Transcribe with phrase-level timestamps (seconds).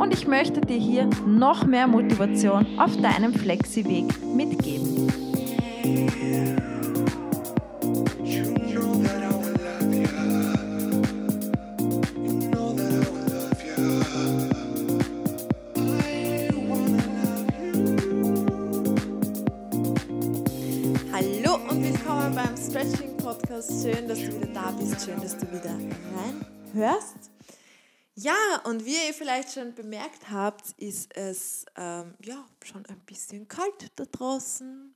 [0.00, 5.12] und ich möchte dir hier noch mehr Motivation auf deinem Flexi-Weg mitgeben.
[21.12, 23.70] Hallo und willkommen beim Stretching Podcast.
[23.82, 25.04] Schön, dass du wieder da bist.
[25.04, 25.76] Schön, dass du wieder
[26.74, 27.30] reinhörst.
[28.22, 33.48] Ja, und wie ihr vielleicht schon bemerkt habt, ist es ähm, ja, schon ein bisschen
[33.48, 34.94] kalt da draußen.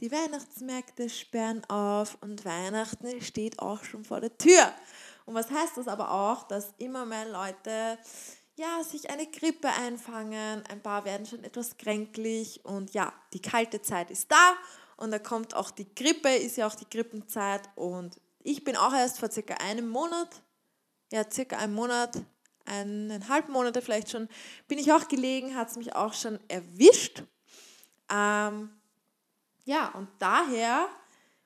[0.00, 4.72] Die Weihnachtsmärkte sperren auf und Weihnachten steht auch schon vor der Tür.
[5.24, 7.96] Und was heißt das aber auch, dass immer mehr Leute
[8.56, 13.82] ja, sich eine Grippe einfangen, ein paar werden schon etwas kränklich und ja, die kalte
[13.82, 14.54] Zeit ist da
[14.96, 18.92] und da kommt auch die Grippe, ist ja auch die Grippenzeit und ich bin auch
[18.92, 20.42] erst vor circa einem Monat,
[21.12, 22.20] ja, circa einem Monat
[22.66, 24.28] eineinhalb Monate vielleicht schon,
[24.68, 27.22] bin ich auch gelegen, hat es mich auch schon erwischt.
[28.10, 28.70] Ähm,
[29.64, 30.88] ja, und daher,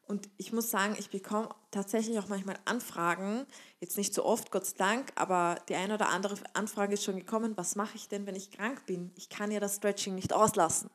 [0.07, 3.47] und ich muss sagen, ich bekomme tatsächlich auch manchmal Anfragen,
[3.81, 7.19] jetzt nicht so oft, Gott sei Dank, aber die eine oder andere Anfrage ist schon
[7.19, 9.13] gekommen, was mache ich denn, wenn ich krank bin?
[9.17, 10.91] Ich kann ja das Stretching nicht auslassen.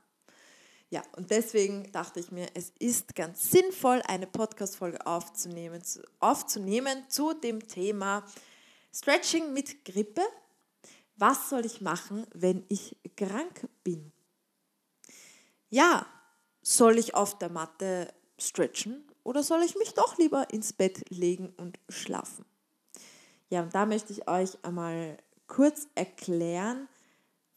[0.89, 5.81] Ja, und deswegen dachte ich mir, es ist ganz sinnvoll, eine Podcast-Folge aufzunehmen,
[6.19, 8.23] aufzunehmen zu dem Thema
[8.95, 10.21] Stretching mit Grippe.
[11.15, 14.11] Was soll ich machen, wenn ich krank bin?
[15.69, 16.05] Ja,
[16.61, 21.53] soll ich auf der Matte stretchen oder soll ich mich doch lieber ins Bett legen
[21.57, 22.45] und schlafen?
[23.49, 25.17] Ja, und da möchte ich euch einmal
[25.47, 26.87] kurz erklären,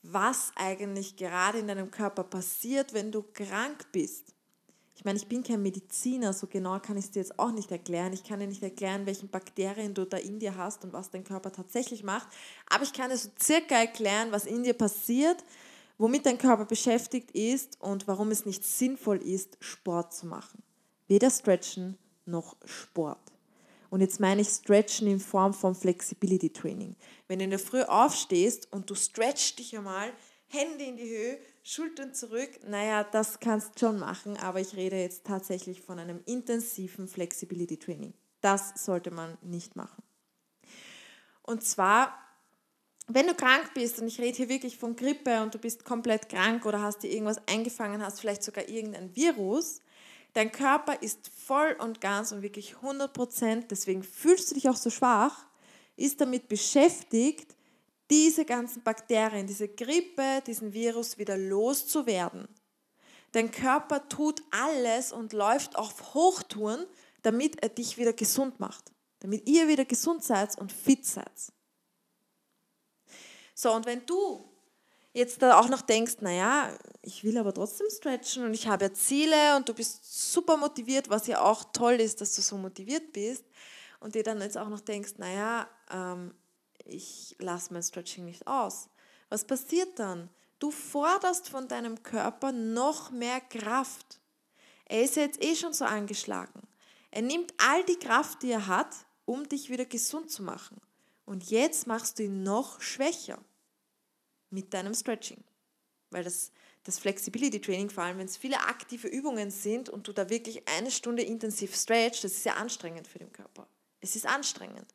[0.03, 4.35] was eigentlich gerade in deinem Körper passiert, wenn du krank bist.
[4.97, 7.71] Ich meine, ich bin kein Mediziner, so genau kann ich es dir jetzt auch nicht
[7.71, 8.15] erklären.
[8.15, 11.23] Ich kann dir nicht erklären, welchen Bakterien du da in dir hast und was dein
[11.23, 12.29] Körper tatsächlich macht.
[12.71, 15.45] Aber ich kann dir so circa erklären, was in dir passiert,
[15.99, 20.62] womit dein Körper beschäftigt ist und warum es nicht sinnvoll ist, Sport zu machen.
[21.09, 23.21] Weder Stretchen noch Sport.
[23.91, 26.97] Und jetzt meine ich Stretchen in Form von Flexibility Training.
[27.28, 30.11] Wenn du in der Früh aufstehst und du stretchst dich einmal,
[30.49, 32.60] Hände in die Höhe, Schultern zurück.
[32.65, 37.77] Naja, das kannst du schon machen, aber ich rede jetzt tatsächlich von einem intensiven Flexibility
[37.77, 38.15] Training.
[38.41, 40.00] Das sollte man nicht machen.
[41.43, 42.16] Und zwar,
[43.09, 46.28] wenn du krank bist, und ich rede hier wirklich von Grippe und du bist komplett
[46.28, 49.81] krank oder hast dir irgendwas eingefangen, hast vielleicht sogar irgendein Virus,
[50.34, 54.77] dein Körper ist voll und ganz und wirklich 100 Prozent, deswegen fühlst du dich auch
[54.77, 55.47] so schwach,
[55.97, 57.56] ist damit beschäftigt,
[58.11, 62.49] diese ganzen Bakterien, diese Grippe, diesen Virus wieder loszuwerden.
[63.33, 66.87] Dein Körper tut alles und läuft auf Hochtouren,
[67.22, 71.53] damit er dich wieder gesund macht, damit ihr wieder gesund seid und fit seid.
[73.55, 74.45] So, und wenn du
[75.12, 78.93] jetzt da auch noch denkst, naja, ich will aber trotzdem stretchen und ich habe ja
[78.93, 83.12] Ziele und du bist super motiviert, was ja auch toll ist, dass du so motiviert
[83.12, 83.45] bist
[84.00, 86.34] und dir dann jetzt auch noch denkst, naja, ähm,
[86.88, 88.88] ich lasse mein Stretching nicht aus.
[89.28, 90.30] Was passiert dann?
[90.58, 94.20] Du forderst von deinem Körper noch mehr Kraft.
[94.86, 96.62] Er ist jetzt eh schon so angeschlagen.
[97.10, 100.80] Er nimmt all die Kraft, die er hat, um dich wieder gesund zu machen.
[101.24, 103.38] Und jetzt machst du ihn noch schwächer
[104.50, 105.42] mit deinem Stretching.
[106.10, 106.53] Weil das,
[106.84, 110.66] das Flexibility Training, vor allem wenn es viele aktive Übungen sind und du da wirklich
[110.68, 113.66] eine Stunde intensiv stretch, das ist ja anstrengend für den Körper.
[114.00, 114.94] Es ist anstrengend.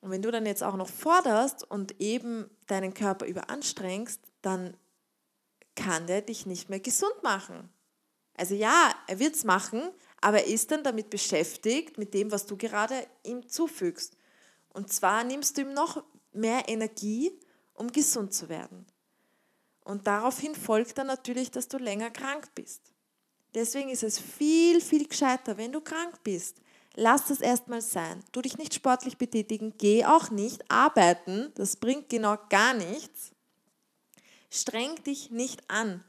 [0.00, 4.76] Und wenn du dann jetzt auch noch forderst und eben deinen Körper überanstrengst, dann
[5.74, 7.68] kann der dich nicht mehr gesund machen.
[8.36, 9.90] Also ja, er wird es machen,
[10.20, 14.16] aber er ist dann damit beschäftigt, mit dem, was du gerade ihm zufügst.
[14.72, 17.32] Und zwar nimmst du ihm noch mehr Energie,
[17.74, 18.86] um gesund zu werden.
[19.84, 22.92] Und daraufhin folgt dann natürlich, dass du länger krank bist.
[23.54, 26.60] Deswegen ist es viel, viel gescheiter, wenn du krank bist,
[26.98, 28.22] lass das erstmal sein.
[28.32, 33.30] Tu dich nicht sportlich betätigen, geh auch nicht arbeiten, das bringt genau gar nichts.
[34.50, 36.04] Streng dich nicht an.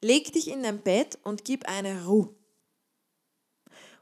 [0.00, 2.34] Leg dich in dein Bett und gib eine Ruhe.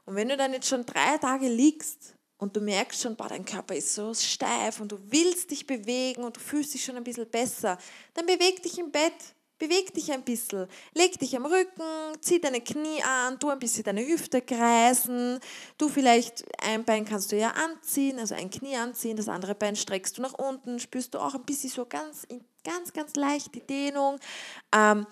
[0.05, 3.45] Und wenn du dann jetzt schon drei Tage liegst und du merkst schon, boah, dein
[3.45, 7.03] Körper ist so steif und du willst dich bewegen und du fühlst dich schon ein
[7.03, 7.77] bisschen besser,
[8.13, 9.13] dann beweg dich im Bett.
[9.61, 10.65] Beweg dich ein bisschen.
[10.95, 11.83] Leg dich am Rücken,
[12.19, 15.39] zieh deine Knie an, tu ein bisschen deine Hüfte kreisen.
[15.77, 19.75] Du vielleicht, ein Bein kannst du ja anziehen, also ein Knie anziehen, das andere Bein
[19.75, 22.25] streckst du nach unten, spürst du auch ein bisschen so ganz,
[22.63, 24.17] ganz, ganz leicht die Dehnung.
[24.75, 25.05] Ähm,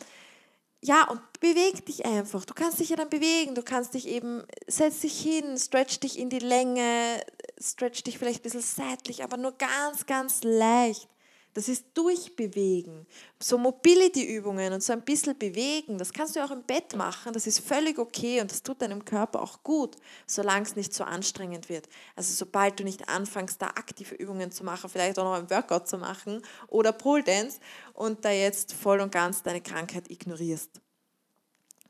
[0.81, 2.43] ja, und beweg dich einfach.
[2.43, 3.53] Du kannst dich ja dann bewegen.
[3.53, 7.23] Du kannst dich eben, setz dich hin, stretch dich in die Länge,
[7.61, 11.07] stretch dich vielleicht ein bisschen seitlich, aber nur ganz, ganz leicht.
[11.53, 13.07] Das ist Durchbewegen.
[13.39, 17.33] So Mobility-Übungen und so ein bisschen bewegen, das kannst du auch im Bett machen.
[17.33, 19.95] Das ist völlig okay und das tut deinem Körper auch gut,
[20.27, 21.89] solange es nicht so anstrengend wird.
[22.15, 25.87] Also sobald du nicht anfängst, da aktive Übungen zu machen, vielleicht auch noch ein Workout
[25.87, 27.59] zu machen oder Pole Dance
[27.93, 30.79] und da jetzt voll und ganz deine Krankheit ignorierst.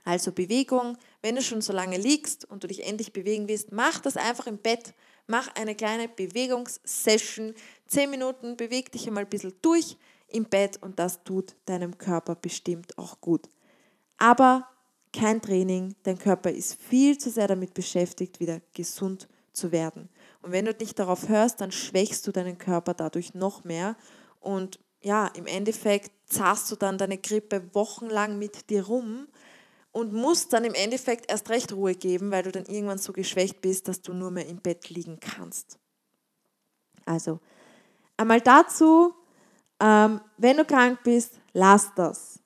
[0.06, 4.00] Also Bewegung, wenn du schon so lange liegst und du dich endlich bewegen willst, mach
[4.00, 4.94] das einfach im Bett.
[5.28, 7.54] Mach eine kleine Bewegungssession.
[7.90, 9.98] Zehn Minuten, beweg dich einmal ein bisschen durch
[10.28, 13.50] im Bett und das tut deinem Körper bestimmt auch gut.
[14.20, 14.70] Aber
[15.12, 20.08] kein Training, dein Körper ist viel zu sehr damit beschäftigt, wieder gesund zu werden.
[20.44, 23.98] Und wenn du nicht darauf hörst, dann schwächst du deinen Körper dadurch noch mehr
[24.40, 29.28] und ja, im Endeffekt zahlst du dann deine Grippe wochenlang mit dir rum
[29.92, 33.62] und musst dann im Endeffekt erst recht Ruhe geben, weil du dann irgendwann so geschwächt
[33.62, 35.80] bist, dass du nur mehr im Bett liegen kannst.
[37.06, 37.40] Also,
[38.20, 39.14] einmal dazu,
[39.80, 42.40] ähm, wenn du krank bist, lass das.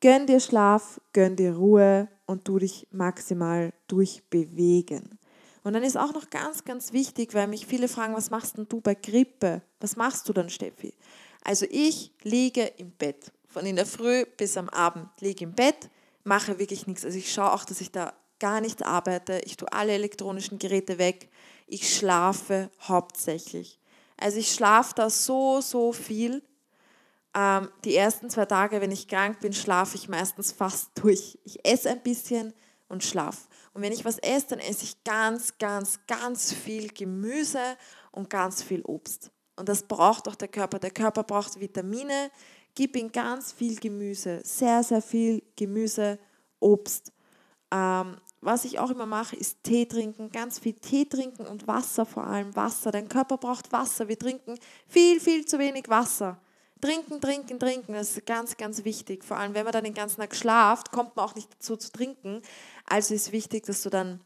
[0.00, 5.18] Gönn dir Schlaf, gönn dir Ruhe und tu dich maximal durchbewegen.
[5.64, 8.68] Und dann ist auch noch ganz, ganz wichtig, weil mich viele fragen, was machst denn
[8.68, 9.60] du bei Grippe?
[9.80, 10.94] Was machst du dann, Steffi?
[11.42, 13.32] Also ich liege im Bett.
[13.48, 15.90] Von in der Früh bis am Abend liege im Bett,
[16.24, 17.04] mache wirklich nichts.
[17.04, 19.40] Also ich schaue auch, dass ich da gar nicht arbeite.
[19.44, 21.28] Ich tue alle elektronischen Geräte weg.
[21.66, 23.77] Ich schlafe hauptsächlich.
[24.18, 26.42] Also ich schlafe da so, so viel.
[27.34, 31.38] Ähm, die ersten zwei Tage, wenn ich krank bin, schlafe ich meistens fast durch.
[31.44, 32.52] Ich esse ein bisschen
[32.88, 33.48] und schlafe.
[33.74, 37.76] Und wenn ich was esse, dann esse ich ganz, ganz, ganz viel Gemüse
[38.12, 39.30] und ganz viel Obst.
[39.56, 40.78] Und das braucht auch der Körper.
[40.78, 42.30] Der Körper braucht Vitamine,
[42.78, 46.16] Gib ihm ganz viel Gemüse, sehr, sehr viel Gemüse,
[46.60, 47.12] Obst.
[47.72, 52.06] Ähm, was ich auch immer mache, ist Tee trinken, ganz viel Tee trinken und Wasser
[52.06, 52.90] vor allem, Wasser.
[52.90, 54.08] Dein Körper braucht Wasser.
[54.08, 56.40] Wir trinken viel, viel zu wenig Wasser.
[56.80, 59.24] Trinken, trinken, trinken, das ist ganz, ganz wichtig.
[59.24, 61.90] Vor allem, wenn man dann den ganzen Tag schlaft, kommt man auch nicht dazu zu
[61.90, 62.40] trinken.
[62.86, 64.20] Also ist wichtig, dass du dann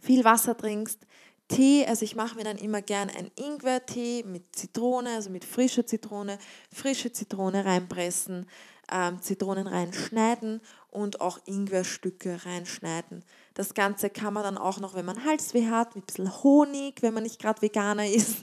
[0.00, 1.06] viel Wasser trinkst,
[1.48, 5.86] Tee, also ich mache mir dann immer gern einen Ingwer-Tee mit Zitrone, also mit frischer
[5.86, 6.38] Zitrone,
[6.70, 8.46] frische Zitrone reinpressen,
[8.92, 13.24] ähm, Zitronen reinschneiden und auch Ingwerstücke reinschneiden.
[13.54, 17.02] Das Ganze kann man dann auch noch, wenn man Halsweh hat, mit ein bisschen Honig,
[17.02, 18.38] wenn man nicht gerade Veganer ist,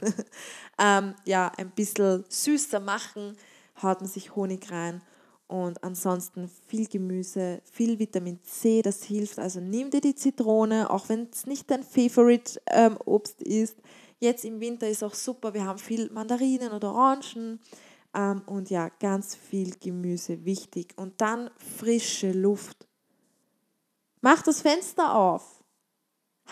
[0.78, 3.36] ähm, ja, ein bisschen süßer machen,
[3.82, 5.02] haut man sich Honig rein
[5.48, 9.38] und ansonsten viel Gemüse, viel Vitamin C, das hilft.
[9.38, 13.76] Also nimm dir die Zitrone, auch wenn es nicht dein Favorite ähm, Obst ist.
[14.18, 17.60] Jetzt im Winter ist auch super, wir haben viel Mandarinen oder Orangen.
[18.16, 20.94] Ähm, und ja, ganz viel Gemüse, wichtig.
[20.96, 22.88] Und dann frische Luft.
[24.22, 25.62] Mach das Fenster auf.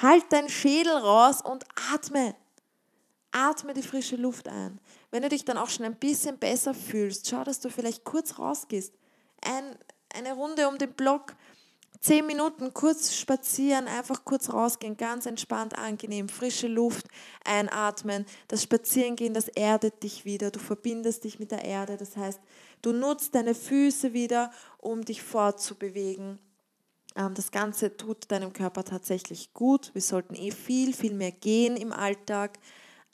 [0.00, 2.36] Halt deinen Schädel raus und atme.
[3.32, 4.78] Atme die frische Luft ein.
[5.10, 8.38] Wenn du dich dann auch schon ein bisschen besser fühlst, schau, dass du vielleicht kurz
[8.38, 8.92] rausgehst.
[9.40, 9.76] Ein,
[10.14, 11.34] eine Runde um den Block,
[12.00, 17.06] zehn Minuten kurz spazieren, einfach kurz rausgehen, ganz entspannt, angenehm, frische Luft
[17.44, 18.26] einatmen.
[18.48, 20.50] Das Spazierengehen, das erdet dich wieder.
[20.50, 21.96] Du verbindest dich mit der Erde.
[21.96, 22.40] Das heißt,
[22.82, 26.38] du nutzt deine Füße wieder, um dich fortzubewegen.
[27.16, 29.90] Ähm, das Ganze tut deinem Körper tatsächlich gut.
[29.94, 32.58] Wir sollten eh viel, viel mehr gehen im Alltag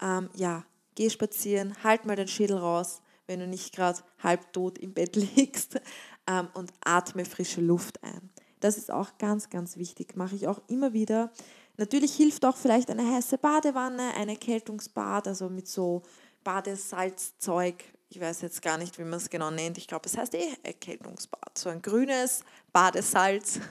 [0.01, 4.95] ähm, ja, geh spazieren, halt mal den Schädel raus, wenn du nicht gerade halbtot im
[4.95, 5.81] Bett liegst
[6.27, 8.31] ähm, und atme frische Luft ein.
[8.61, 11.31] Das ist auch ganz, ganz wichtig, mache ich auch immer wieder.
[11.77, 16.03] Natürlich hilft auch vielleicht eine heiße Badewanne, ein Erkältungsbad, also mit so
[16.45, 17.77] Badesalzzeug.
[18.09, 19.79] Ich weiß jetzt gar nicht, wie man es genau nennt.
[19.79, 21.57] Ich glaube, es heißt eh Erkältungsbad.
[21.57, 23.61] So ein grünes Badesalz.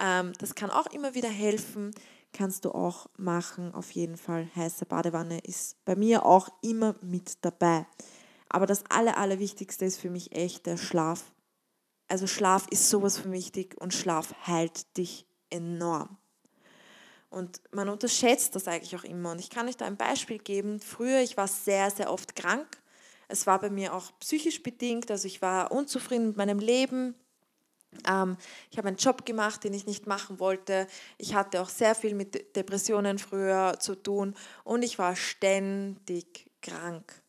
[0.00, 1.90] Ähm, das kann auch immer wieder helfen
[2.32, 3.74] kannst du auch machen.
[3.74, 7.86] Auf jeden Fall heiße Badewanne ist bei mir auch immer mit dabei.
[8.48, 11.32] Aber das Aller, Allerwichtigste ist für mich echt der Schlaf.
[12.08, 16.16] Also Schlaf ist sowas von wichtig und Schlaf heilt dich enorm.
[17.30, 19.32] Und man unterschätzt das eigentlich auch immer.
[19.32, 20.80] Und ich kann euch da ein Beispiel geben.
[20.80, 22.66] Früher, ich war sehr, sehr oft krank.
[23.28, 25.10] Es war bei mir auch psychisch bedingt.
[25.10, 27.14] Also ich war unzufrieden mit meinem Leben.
[28.06, 28.36] Ähm,
[28.70, 30.86] ich habe einen Job gemacht, den ich nicht machen wollte.
[31.18, 34.34] Ich hatte auch sehr viel mit Depressionen früher zu tun
[34.64, 37.22] und ich war ständig krank.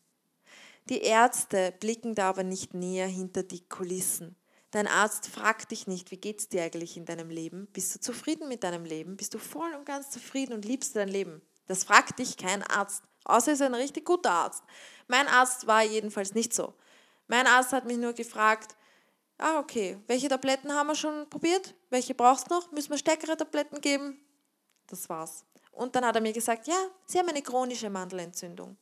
[0.88, 4.36] Die Ärzte blicken da aber nicht näher hinter die Kulissen.
[4.70, 7.66] Dein Arzt fragt dich nicht, wie geht es dir eigentlich in deinem Leben?
[7.72, 9.16] Bist du zufrieden mit deinem Leben?
[9.16, 11.42] Bist du voll und ganz zufrieden und liebst dein Leben?
[11.66, 14.62] Das fragt dich kein Arzt, außer er ist ein richtig guter Arzt.
[15.08, 16.74] Mein Arzt war jedenfalls nicht so.
[17.26, 18.76] Mein Arzt hat mich nur gefragt,
[19.38, 21.74] ah okay, welche Tabletten haben wir schon probiert?
[21.88, 22.70] Welche brauchst du noch?
[22.70, 24.20] Müssen wir stärkere Tabletten geben?
[24.86, 25.44] Das war's.
[25.72, 28.76] Und dann hat er mir gesagt, ja, Sie haben eine chronische Mandelentzündung.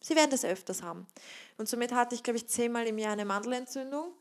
[0.00, 1.06] Sie werden das öfters haben.
[1.56, 4.12] Und somit hatte ich, glaube ich, zehnmal im Jahr eine Mandelentzündung.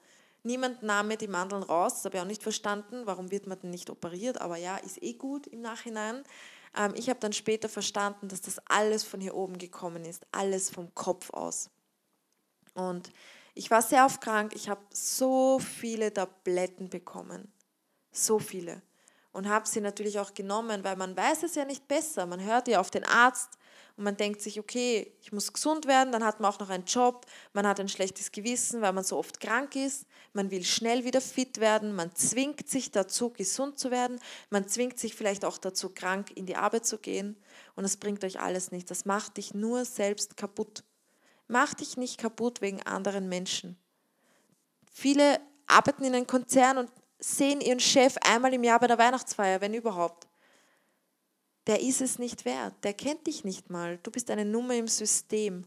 [0.44, 3.06] Niemand nahm mir die Mandeln raus, das habe ich auch nicht verstanden.
[3.06, 4.42] Warum wird man denn nicht operiert?
[4.42, 6.24] Aber ja, ist eh gut im Nachhinein.
[6.76, 10.70] Ähm, ich habe dann später verstanden, dass das alles von hier oben gekommen ist, alles
[10.70, 11.70] vom Kopf aus.
[12.74, 13.12] Und
[13.54, 17.52] ich war sehr oft krank, ich habe so viele Tabletten bekommen,
[18.12, 18.82] so viele.
[19.34, 22.26] Und habe sie natürlich auch genommen, weil man weiß es ja nicht besser.
[22.26, 23.58] Man hört ja auf den Arzt,
[23.98, 26.86] und man denkt sich, okay, ich muss gesund werden, dann hat man auch noch einen
[26.86, 31.04] Job, man hat ein schlechtes Gewissen, weil man so oft krank ist, man will schnell
[31.06, 34.20] wieder fit werden, man zwingt sich dazu, gesund zu werden,
[34.50, 37.38] man zwingt sich vielleicht auch dazu, krank in die Arbeit zu gehen
[37.76, 38.90] und das bringt euch alles nichts.
[38.90, 40.84] Das macht dich nur selbst kaputt.
[41.48, 43.78] Mach dich nicht kaputt wegen anderen Menschen.
[44.92, 49.62] Viele arbeiten in einem Konzern und sehen ihren Chef einmal im Jahr bei der Weihnachtsfeier,
[49.62, 50.28] wenn überhaupt
[51.72, 52.74] der ist es nicht wert.
[52.84, 53.98] Der kennt dich nicht mal.
[54.04, 55.64] Du bist eine Nummer im System.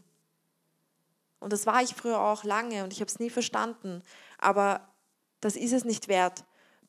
[1.39, 4.03] Und das war ich früher auch lange und ich habe es nie verstanden.
[4.37, 4.87] Aber
[5.39, 6.43] das ist es nicht wert.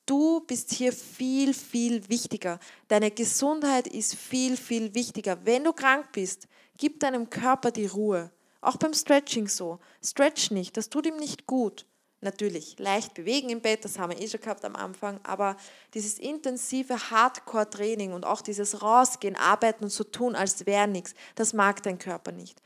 [0.05, 2.61] Du bist hier viel, viel wichtiger.
[2.89, 5.39] Deine Gesundheit ist viel, viel wichtiger.
[5.47, 6.47] Wenn du krank bist,
[6.77, 8.31] gib deinem Körper die Ruhe.
[8.61, 9.79] Auch beim Stretching so.
[10.05, 11.87] Stretch nicht, das tut ihm nicht gut.
[12.27, 15.57] Natürlich, leicht bewegen im Bett, das haben wir eh schon gehabt am Anfang, aber
[15.95, 21.53] dieses intensive Hardcore-Training und auch dieses Rausgehen, Arbeiten und so tun, als wäre nichts, das
[21.53, 22.61] mag dein Körper nicht.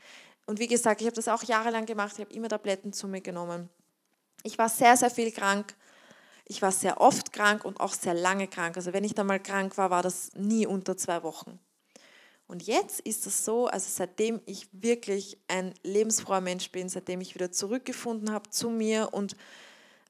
[0.47, 3.21] Und wie gesagt, ich habe das auch jahrelang gemacht, ich habe immer Tabletten zu mir
[3.21, 3.69] genommen.
[4.41, 5.75] Ich war sehr, sehr viel krank.
[6.45, 8.77] Ich war sehr oft krank und auch sehr lange krank.
[8.77, 11.59] Also wenn ich da mal krank war, war das nie unter zwei Wochen.
[12.51, 17.33] Und jetzt ist es so, also seitdem ich wirklich ein lebensfroher Mensch bin, seitdem ich
[17.33, 19.37] wieder zurückgefunden habe zu mir und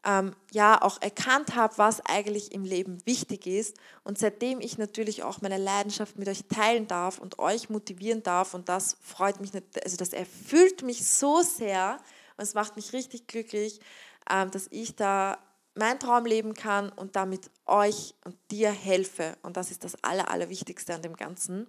[0.04, 5.22] ähm, ja auch erkannt habe, was eigentlich im Leben wichtig ist und seitdem ich natürlich
[5.22, 9.54] auch meine Leidenschaft mit euch teilen darf und euch motivieren darf und das freut mich,
[9.54, 12.00] nicht, also das erfüllt mich so sehr
[12.38, 13.82] und es macht mich richtig glücklich,
[14.28, 15.38] ähm, dass ich da
[15.76, 20.32] mein Traum leben kann und damit euch und dir helfe und das ist das Aller,
[20.32, 21.68] Allerwichtigste an dem Ganzen.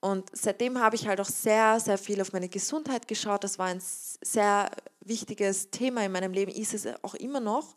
[0.00, 3.44] Und seitdem habe ich halt auch sehr, sehr viel auf meine Gesundheit geschaut.
[3.44, 7.76] Das war ein sehr wichtiges Thema in meinem Leben, ist es auch immer noch.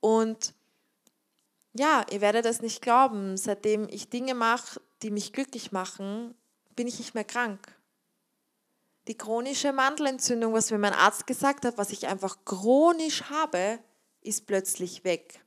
[0.00, 0.54] Und
[1.72, 6.34] ja, ihr werdet es nicht glauben, seitdem ich Dinge mache, die mich glücklich machen,
[6.74, 7.74] bin ich nicht mehr krank.
[9.08, 13.78] Die chronische Mandelentzündung, was mir mein Arzt gesagt hat, was ich einfach chronisch habe,
[14.20, 15.40] ist plötzlich weg.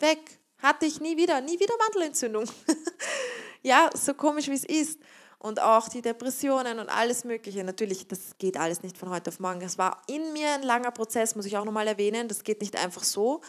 [0.00, 0.38] Weg.
[0.58, 2.44] Hatte ich nie wieder, nie wieder Mandelentzündung.
[3.62, 5.00] ja, so komisch wie es ist.
[5.40, 7.62] Und auch die Depressionen und alles Mögliche.
[7.62, 9.60] Natürlich, das geht alles nicht von heute auf morgen.
[9.60, 12.26] Das war in mir ein langer Prozess, muss ich auch nochmal erwähnen.
[12.26, 13.40] Das geht nicht einfach so.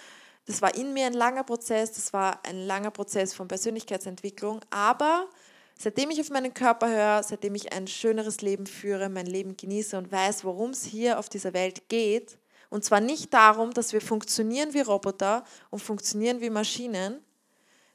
[0.46, 1.94] Das war in mir ein langer Prozess.
[1.94, 4.62] Das war ein langer Prozess von Persönlichkeitsentwicklung.
[4.70, 5.28] Aber
[5.80, 9.98] seitdem ich auf meinen Körper höre, seitdem ich ein schöneres Leben führe, mein Leben genieße
[9.98, 12.38] und weiß, worum es hier auf dieser Welt geht,
[12.70, 17.20] und zwar nicht darum, dass wir funktionieren wie Roboter und funktionieren wie Maschinen,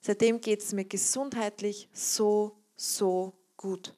[0.07, 3.95] Seitdem geht es mir gesundheitlich so, so gut.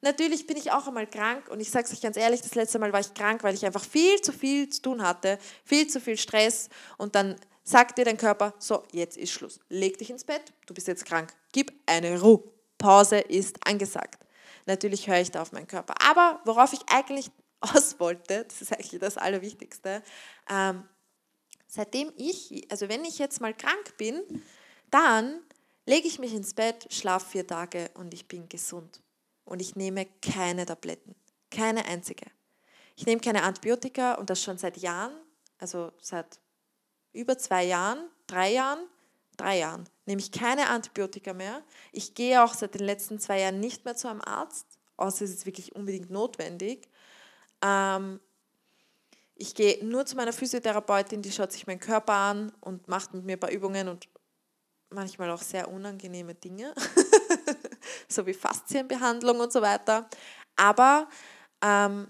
[0.00, 2.80] Natürlich bin ich auch einmal krank und ich sage es euch ganz ehrlich, das letzte
[2.80, 6.00] Mal war ich krank, weil ich einfach viel zu viel zu tun hatte, viel zu
[6.00, 6.68] viel Stress
[6.98, 9.60] und dann sagt dir dein Körper, so, jetzt ist Schluss.
[9.68, 11.32] Leg dich ins Bett, du bist jetzt krank.
[11.52, 12.42] Gib eine Ruhe.
[12.76, 14.26] Pause ist angesagt.
[14.66, 15.94] Natürlich höre ich da auf meinen Körper.
[16.00, 20.02] Aber worauf ich eigentlich aus wollte, das ist eigentlich das Allerwichtigste,
[20.48, 20.88] ähm,
[21.68, 24.42] seitdem ich, also wenn ich jetzt mal krank bin,
[24.90, 25.40] dann
[25.86, 29.00] lege ich mich ins Bett, schlafe vier Tage und ich bin gesund.
[29.44, 31.14] Und ich nehme keine Tabletten,
[31.50, 32.26] keine einzige.
[32.96, 35.12] Ich nehme keine Antibiotika und das schon seit Jahren,
[35.58, 36.38] also seit
[37.12, 38.86] über zwei Jahren, drei Jahren,
[39.36, 41.62] drei Jahren nehme ich keine Antibiotika mehr.
[41.92, 44.66] Ich gehe auch seit den letzten zwei Jahren nicht mehr zu einem Arzt,
[44.96, 46.88] außer es ist wirklich unbedingt notwendig.
[47.62, 48.20] Ähm,
[49.36, 53.24] ich gehe nur zu meiner Physiotherapeutin, die schaut sich meinen Körper an und macht mit
[53.24, 54.08] mir ein paar Übungen und
[54.90, 56.74] manchmal auch sehr unangenehme Dinge,
[58.08, 60.08] so wie Faszienbehandlung und so weiter.
[60.56, 61.08] Aber
[61.62, 62.08] ähm,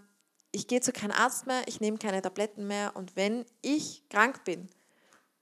[0.53, 4.45] ich gehe zu keinem Arzt mehr, ich nehme keine Tabletten mehr und wenn ich krank
[4.45, 4.69] bin,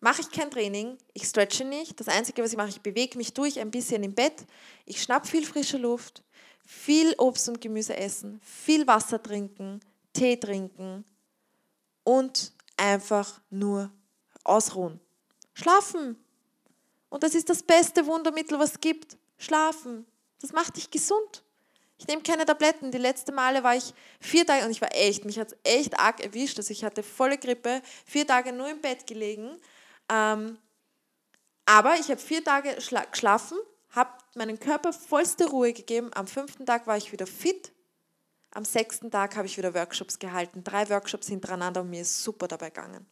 [0.01, 1.99] mache ich kein Training, ich stretche nicht.
[1.99, 4.47] Das Einzige, was ich mache, ich bewege mich durch ein bisschen im Bett,
[4.85, 6.23] ich schnapp viel frische Luft,
[6.65, 9.81] viel Obst und Gemüse essen, viel Wasser trinken,
[10.13, 11.05] Tee trinken
[12.05, 13.91] und einfach nur
[14.45, 15.01] ausruhen.
[15.55, 16.17] Schlafen.
[17.09, 19.17] Und das ist das beste Wundermittel, was es gibt.
[19.39, 20.07] Schlafen.
[20.41, 21.43] Das macht dich gesund.
[21.99, 22.93] Ich nehme keine Tabletten.
[22.93, 25.99] Die letzte Male war ich vier Tage, und ich war echt, mich hat es echt
[25.99, 26.59] arg erwischt.
[26.59, 29.61] Also ich hatte volle Grippe, vier Tage nur im Bett gelegen.
[30.09, 30.59] Ähm,
[31.67, 33.59] aber ich habe vier Tage geschlafen,
[33.91, 36.11] habe meinem Körper vollste Ruhe gegeben.
[36.15, 37.73] Am fünften Tag war ich wieder fit.
[38.53, 40.65] Am sechsten Tag habe ich wieder Workshops gehalten.
[40.65, 43.07] Drei Workshops hintereinander und mir ist super dabei gegangen.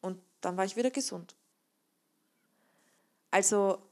[0.00, 1.36] Und dann war ich wieder gesund.
[3.34, 3.82] Also,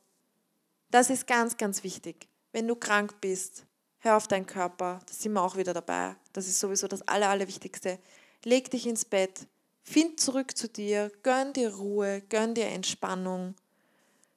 [0.92, 2.28] das ist ganz, ganz wichtig.
[2.52, 3.66] Wenn du krank bist,
[3.98, 5.00] hör auf deinen Körper.
[5.04, 6.14] Da sind wir auch wieder dabei.
[6.32, 7.98] Das ist sowieso das Aller, Allerwichtigste.
[8.44, 9.48] Leg dich ins Bett.
[9.82, 11.10] Find zurück zu dir.
[11.24, 12.20] Gönn dir Ruhe.
[12.28, 13.56] Gönn dir Entspannung.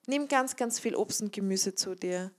[0.08, 2.32] Nimm ganz, ganz viel Obst und Gemüse zu dir.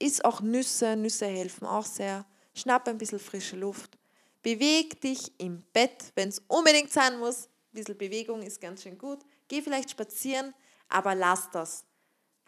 [0.00, 0.96] Iss auch Nüsse.
[0.96, 2.26] Nüsse helfen auch sehr.
[2.54, 3.98] Schnapp ein bisschen frische Luft.
[4.42, 7.44] Beweg dich im Bett, wenn es unbedingt sein muss.
[7.44, 9.20] Ein bisschen Bewegung ist ganz schön gut.
[9.46, 10.52] Geh vielleicht spazieren,
[10.88, 11.84] aber lass das.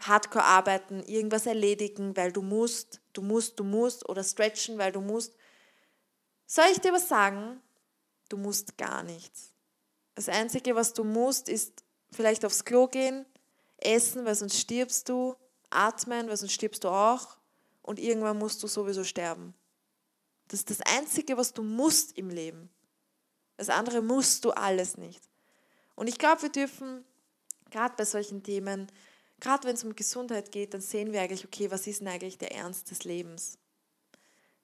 [0.07, 5.01] Hardcore arbeiten, irgendwas erledigen, weil du musst, du musst, du musst oder stretchen, weil du
[5.01, 5.35] musst.
[6.47, 7.61] Soll ich dir was sagen?
[8.29, 9.53] Du musst gar nichts.
[10.15, 13.25] Das Einzige, was du musst, ist vielleicht aufs Klo gehen,
[13.79, 15.37] essen, weil sonst stirbst du,
[15.71, 17.39] atmen, weil sonst stirbst du auch
[17.81, 19.55] und irgendwann musst du sowieso sterben.
[20.49, 22.69] Das ist das Einzige, was du musst im Leben.
[23.57, 25.23] Das andere musst du alles nicht.
[25.95, 27.05] Und ich glaube, wir dürfen
[27.71, 28.91] gerade bei solchen Themen
[29.43, 32.39] gerade wenn es um Gesundheit geht, dann sehen wir eigentlich, okay, was ist denn eigentlich
[32.39, 33.59] der Ernst des Lebens?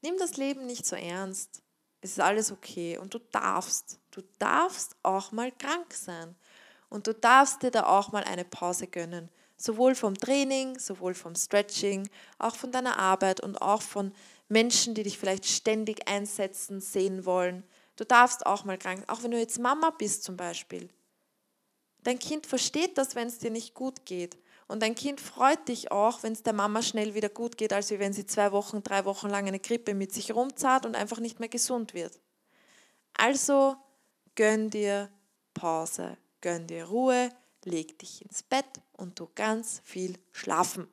[0.03, 1.63] Nimm das Leben nicht so ernst.
[2.01, 6.37] Es ist alles okay und du darfst, du darfst auch mal krank sein
[6.89, 9.29] und du darfst dir da auch mal eine Pause gönnen.
[9.57, 12.09] Sowohl vom Training, sowohl vom Stretching,
[12.39, 14.13] auch von deiner Arbeit und auch von
[14.49, 17.65] Menschen, die dich vielleicht ständig einsetzen, sehen wollen.
[17.97, 20.89] Du darfst auch mal krank, sein, auch wenn du jetzt Mama bist zum Beispiel.
[22.05, 24.39] Dein Kind versteht das, wenn es dir nicht gut geht.
[24.69, 27.91] Und dein Kind freut dich auch, wenn es der Mama schnell wieder gut geht, als
[27.91, 31.41] wenn sie zwei Wochen, drei Wochen lang eine Grippe mit sich rumzahlt und einfach nicht
[31.41, 32.21] mehr gesund wird.
[33.15, 33.77] Also
[34.35, 35.11] gönn dir
[35.55, 37.31] Pause, gönn dir Ruhe,
[37.65, 40.87] leg dich ins Bett und tu ganz viel schlafen.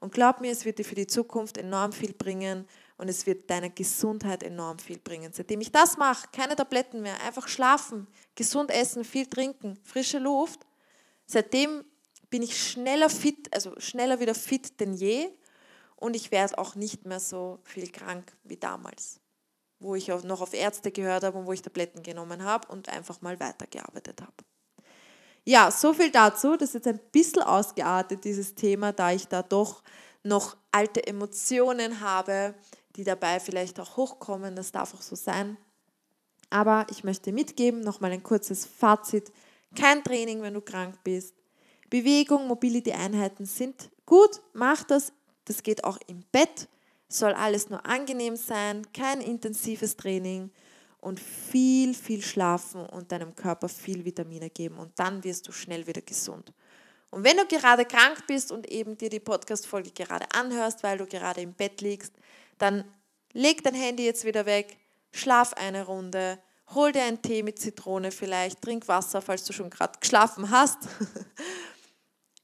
[0.00, 3.50] Und glaub mir, es wird dir für die Zukunft enorm viel bringen und es wird
[3.50, 5.32] deiner Gesundheit enorm viel bringen.
[5.32, 10.66] Seitdem ich das mache, keine Tabletten mehr, einfach schlafen, gesund essen, viel trinken, frische Luft,
[11.26, 11.84] seitdem
[12.30, 15.28] bin ich schneller fit, also schneller wieder fit denn je
[15.96, 19.20] und ich werde auch nicht mehr so viel krank wie damals,
[19.80, 22.88] wo ich auch noch auf Ärzte gehört habe und wo ich Tabletten genommen habe und
[22.88, 24.34] einfach mal weitergearbeitet habe.
[25.44, 26.56] Ja, so viel dazu.
[26.56, 29.82] Das ist jetzt ein bisschen ausgeartet, dieses Thema, da ich da doch
[30.22, 32.54] noch alte Emotionen habe,
[32.96, 34.54] die dabei vielleicht auch hochkommen.
[34.56, 35.56] Das darf auch so sein.
[36.50, 39.32] Aber ich möchte mitgeben, nochmal ein kurzes Fazit.
[39.74, 41.34] Kein Training, wenn du krank bist.
[41.90, 45.12] Bewegung, Mobility-Einheiten sind gut, mach das.
[45.44, 46.68] Das geht auch im Bett.
[47.08, 50.50] Soll alles nur angenehm sein, kein intensives Training
[51.00, 55.86] und viel, viel schlafen und deinem Körper viel Vitamine geben und dann wirst du schnell
[55.86, 56.52] wieder gesund.
[57.10, 61.06] Und wenn du gerade krank bist und eben dir die Podcast-Folge gerade anhörst, weil du
[61.06, 62.12] gerade im Bett liegst,
[62.58, 62.84] dann
[63.32, 64.76] leg dein Handy jetzt wieder weg,
[65.12, 66.38] schlaf eine Runde,
[66.74, 70.78] hol dir einen Tee mit Zitrone vielleicht, trink Wasser, falls du schon gerade geschlafen hast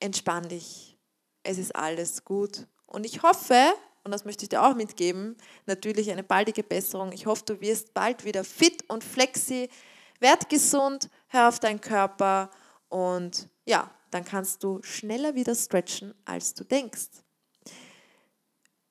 [0.04, 0.98] entspann dich.
[1.42, 2.66] Es ist alles gut.
[2.86, 3.72] Und ich hoffe,
[4.04, 5.36] und das möchte ich dir auch mitgeben,
[5.66, 7.10] natürlich eine baldige Besserung.
[7.12, 9.68] Ich hoffe, du wirst bald wieder fit und flexi.
[10.20, 12.50] Werd gesund, hör auf deinen Körper
[12.88, 17.08] und ja, dann kannst du schneller wieder stretchen, als du denkst.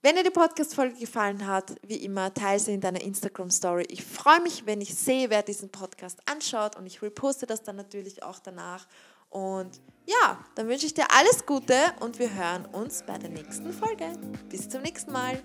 [0.02, 3.86] Wenn dir die Podcast-Folge gefallen hat, wie immer, teile sie in deiner Instagram-Story.
[3.88, 7.78] Ich freue mich, wenn ich sehe, wer diesen Podcast anschaut und ich reposte das dann
[7.78, 8.86] natürlich auch danach.
[9.34, 13.74] Und ja, dann wünsche ich dir alles Gute und wir hören uns bei der nächsten
[13.74, 14.14] Folge.
[14.50, 15.42] Bis zum nächsten Mal.